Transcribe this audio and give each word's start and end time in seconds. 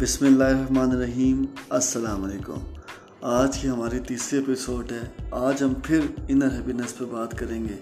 بسم 0.00 0.26
اللہ 0.26 0.44
الرحمن 0.44 0.90
الرحیم۔ 0.90 1.44
السلام 1.68 2.24
علیکم۔ 2.24 2.58
آج 3.20 3.58
کی 3.58 3.68
ہماری 3.68 3.98
تیسری 3.98 4.38
ایپیسوڈ 4.38 4.92
ہے۔ 4.92 5.00
آج 5.30 5.62
ہم 5.62 5.72
پھر 5.82 6.00
انر 6.28 6.50
ہیپینس 6.52 6.98
پہ 6.98 7.04
بات 7.04 7.38
کریں 7.38 7.64
گے۔ 7.64 7.76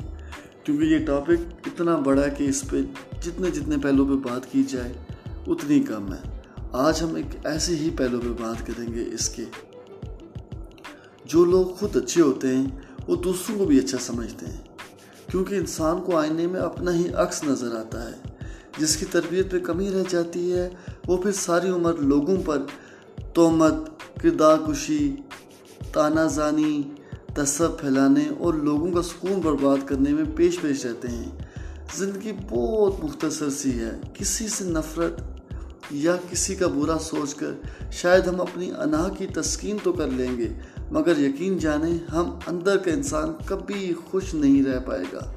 کیونکہ 0.64 0.85
یہ 0.85 1.07
ٹاپک 1.07 1.66
اتنا 1.66 1.96
بڑا 1.96 2.25
ہے 2.25 2.30
کہ 2.39 2.45
اس 2.45 2.64
پہ 2.71 2.82
جتنے 3.23 3.50
جتنے 3.50 3.77
پہلو 3.82 4.07
پہ 4.07 4.29
بات 4.29 4.53
کی 4.53 4.62
جائے، 4.62 4.93
اتنی 5.46 5.80
کم 5.80 6.12
ہے۔ 6.12 6.41
آج 6.73 7.03
ہم 7.03 7.14
ایک 7.14 7.46
ایسے 7.46 7.77
ہی 7.77 7.91
پہلو 7.91 8.21
پہ 8.21 8.43
بات 8.43 8.67
کریں 8.67 8.95
گے 8.95 9.05
اس 9.12 9.29
کے۔ 9.29 9.45
جو 11.25 11.45
لوگ 11.45 11.67
خود 11.67 11.96
اچھے 11.96 12.23
ہوتے 12.23 12.57
ہیں، 12.57 12.67
وہ 13.09 13.17
دوسروں 13.17 13.59
کو 13.59 13.65
بھی 13.65 13.79
اچھا 13.79 13.99
سمجھتے 14.01 14.46
ہیں۔ 14.46 14.61
کیونکہ 15.31 15.55
انسان 15.55 16.03
کو 16.03 16.17
آئینے 16.17 16.46
میں 16.46 16.60
اپنا 16.60 16.95
ہی 16.95 17.09
عکس 17.15 17.45
نظر 17.45 17.77
آتا 17.77 18.10
ہے۔ 18.10 18.34
جس 18.78 18.96
کی 18.96 19.06
تربیت 19.10 19.51
پہ 19.51 19.59
کمی 19.59 19.91
رہ 19.91 20.02
جاتی 20.09 20.52
ہے، 20.52 20.69
وہ 21.06 21.16
پھر 21.16 21.32
ساری 21.32 21.69
عمر 21.69 21.95
لوگوں 21.95 22.37
پر 22.45 22.62
تومت 23.34 23.74
کردار 24.23 24.56
کشی 24.69 25.16
تانہ 25.92 26.20
زانی 26.30 26.82
تصب 27.34 27.79
پھیلانے 27.79 28.24
اور 28.38 28.55
لوگوں 28.55 28.92
کا 28.92 29.02
سکون 29.02 29.41
برباد 29.41 29.77
کرنے 29.87 30.10
میں 30.10 30.24
پیش 30.37 30.60
پیش 30.60 30.87
رہتے 30.87 31.09
ہیں۔ 31.09 31.30
زندگی 31.96 32.32
بہت 32.51 33.05
مختصر 33.05 33.51
سی 33.51 33.79
ہے، 33.80 33.91
کسی 34.15 34.48
سے 34.48 34.65
نفرت 34.65 35.20
یا 35.91 36.16
کسی 36.30 36.54
کا 36.54 36.66
برا 36.66 36.98
سوچ 36.98 37.34
کر 37.34 37.51
شاید 37.93 38.27
ہم 38.27 38.41
اپنی 38.41 38.70
انا 38.70 39.09
کی 39.18 39.27
تسکین 39.27 39.77
تو 39.82 39.93
کر 39.93 40.06
لیں 40.06 40.38
گے، 40.38 40.48
مگر 40.91 41.18
یقین 41.18 41.59
جانیں 41.59 41.98
ہم 42.12 42.38
اندر 42.46 42.77
کا 42.77 42.91
انسان 42.91 43.32
کبھی 43.45 43.95
خوش 44.06 44.34
نہیں 44.34 44.62
رہ 44.65 44.79
پائے 44.79 45.04
گا۔ 45.12 45.32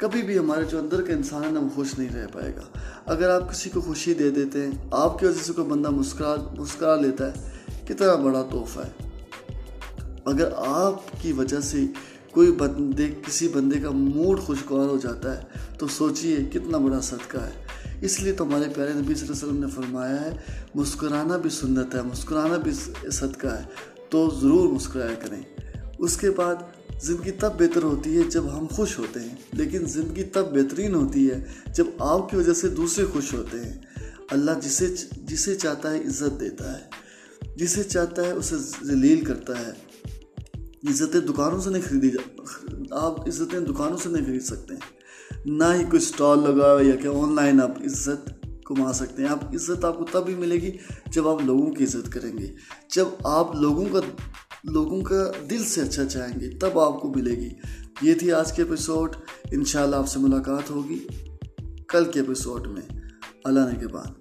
کبھی 0.00 0.22
بھی 0.22 0.38
ہمارے 0.38 0.64
جو 0.64 0.78
اندر 0.78 1.02
کا 1.02 1.12
انسان 1.12 1.44
ہے 1.44 1.50
نا، 1.50 1.60
وہ 1.60 1.68
خوش 1.74 1.98
نہیں 1.98 2.08
رہ 2.14 2.26
پائے 2.32 2.52
گا۔ 2.56 2.78
اگر 3.06 3.30
آپ 3.30 3.50
کسی 3.50 3.70
کو 3.70 3.80
خوشی 3.80 4.14
دے 4.14 4.30
دیتے 4.30 4.66
ہیں، 4.66 4.70
آپ 4.90 5.18
کی 5.18 5.26
وجہ 5.26 5.42
سے 5.42 5.52
کوئی 5.52 5.68
بندہ 5.68 5.90
مسکرا 5.90 6.36
مسکرا 6.58 6.96
لیتا 6.96 7.26
ہے، 7.26 7.50
کتنا 7.88 8.14
بڑا 8.14 8.42
تحفہ 8.42 8.80
ہے۔ 8.80 9.08
اگر 10.24 10.48
آپ 10.56 11.22
کی 11.22 11.32
وجہ 11.32 11.60
سے 11.60 11.78
کوئی 12.30 12.52
بندے، 12.52 13.08
کسی 13.26 13.48
بندے 13.48 13.80
کا 13.80 13.90
موڈ 13.90 14.40
خوشگوار 14.40 14.88
ہو 14.88 14.96
جاتا 14.96 15.36
ہے، 15.36 15.42
تو 15.78 15.88
سوچئے 15.88 16.36
کتنا 16.52 16.78
بڑا 16.78 17.00
صدقہ 17.00 17.38
ہے۔ 17.38 17.66
اس 18.00 18.20
لیے 18.20 18.32
تو 18.32 18.44
ہمارے 18.44 18.64
پیارے 18.74 18.92
نبی 18.92 19.14
صلی 19.14 19.26
اللہ 19.26 19.36
علیہ 19.36 19.48
وسلم 19.48 19.64
نے 19.64 19.70
فرمایا 19.70 20.20
ہے، 20.20 20.36
مسکرانا 20.74 21.36
بھی 21.36 21.50
سنت 21.50 21.94
ہے، 21.94 22.02
مسکرانا 22.02 22.56
بھی 22.56 22.72
صدقہ 23.10 23.46
ہے، 23.46 23.62
تو 24.08 24.30
ضرور 24.40 24.68
مسکرایا 24.68 25.14
کریں۔ 25.14 25.42
اس 25.98 26.16
کے 26.16 26.30
بعد 26.30 26.54
زندگی 27.02 27.30
تب 27.30 27.50
بہتر 27.60 27.82
ہوتی 27.82 28.16
ہے 28.16 28.22
جب 28.22 28.58
ہم 28.58 28.66
خوش 28.66 28.98
ہوتے 28.98 29.20
ہیں، 29.20 29.34
لیکن 29.52 29.84
زندگی 29.86 30.22
تب 30.22 30.52
بہترین 30.52 30.94
ہوتی 30.94 31.30
ہے 31.30 31.44
جب 31.74 31.84
آپ 31.98 32.30
کی 32.30 32.36
وجہ 32.36 32.52
سے 32.52 32.68
دوسرے 32.68 33.04
خوش 33.04 33.34
ہوتے 33.34 33.64
ہیں۔ 33.64 33.78
اللہ 34.30 34.50
جسے 34.62 34.94
جسے 35.16 35.54
چاہتا 35.54 35.90
ہے 35.90 35.98
عزت 35.98 36.40
دیتا 36.40 36.78
ہے، 36.78 36.84
جسے 37.56 37.82
چاہتا 37.82 38.22
ہے 38.22 38.30
اسے 38.30 38.56
ذلیل 38.82 39.24
کرتا 39.24 39.52
ہے۔ 39.58 39.72
عزتیں 40.90 41.20
دکانوں 41.20 41.60
سے 41.60 41.70
نہیں 41.70 41.82
خریدی 41.88 42.10
جا، 42.10 42.42
آپ 42.90 43.28
عزتیں 43.28 43.60
دکانوں 43.60 43.98
سے 43.98 44.08
نہیں 44.08 44.24
خرید 44.24 44.42
سکتے 44.42 44.74
ہیں۔ 44.74 45.00
نہ 45.46 45.64
ہی 45.64 45.84
کوئی 45.84 46.00
سٹال 46.00 46.38
لگا 46.38 46.78
یا 46.80 46.96
کہ 46.96 47.08
آن 47.08 47.34
لائن 47.34 47.62
آپ 47.62 47.78
عزت 47.78 48.30
کما 48.64 48.92
سکتے 48.92 49.22
ہیں۔ 49.22 49.30
آپ، 49.30 49.54
عزت 49.54 49.84
آپ 49.84 49.98
کو 49.98 50.04
تب 50.12 50.28
ہی 50.28 50.34
ملے 50.34 50.54
گی 50.54 50.70
جب 51.06 51.28
آپ 51.28 51.44
لوگوں 51.44 51.72
کی 51.72 51.84
عزت 51.84 52.12
کریں 52.12 52.38
گے۔ 52.38 52.46
جب 52.90 53.04
آپ 53.24 53.54
لوگوں 53.56 53.84
کا 53.92 54.00
لوگوں 54.64 55.02
کا 55.02 55.32
دل 55.50 55.64
سے 55.64 55.80
اچھا 55.80 56.04
چاہیں 56.04 56.40
گے، 56.40 56.50
تب 56.50 56.78
آپ 56.78 57.00
کو 57.00 57.12
ملے 57.16 57.30
گی۔ 57.30 57.50
یہ 58.02 58.14
تھی 58.14 58.32
آج 58.32 58.52
کے 58.52 58.62
ایپیسوڈ 58.62 59.16
انشاءاللہ 59.50 59.96
آپ 59.96 60.08
سے 60.08 60.18
ملاقات 60.18 60.70
ہوگی 60.70 61.06
کل 61.88 62.04
کے 62.04 62.20
ایپیسوڈ 62.20 62.66
میں۔ 62.66 63.00
اللہ 63.44 63.60
نے 63.60 63.80
کے 63.80 63.88
بعد۔ 63.88 64.19